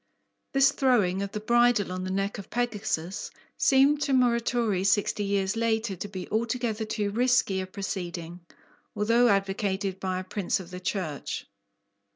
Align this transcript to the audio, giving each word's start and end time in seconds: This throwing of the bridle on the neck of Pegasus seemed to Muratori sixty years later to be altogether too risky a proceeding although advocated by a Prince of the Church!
This 0.53 0.71
throwing 0.71 1.21
of 1.21 1.31
the 1.31 1.39
bridle 1.39 1.91
on 1.91 2.03
the 2.05 2.09
neck 2.09 2.39
of 2.39 2.49
Pegasus 2.49 3.29
seemed 3.55 4.01
to 4.01 4.13
Muratori 4.13 4.83
sixty 4.83 5.23
years 5.23 5.55
later 5.55 5.95
to 5.95 6.07
be 6.07 6.27
altogether 6.31 6.85
too 6.85 7.11
risky 7.11 7.61
a 7.61 7.67
proceeding 7.67 8.39
although 8.95 9.27
advocated 9.27 9.99
by 9.99 10.17
a 10.19 10.23
Prince 10.23 10.59
of 10.59 10.71
the 10.71 10.79
Church! 10.79 11.45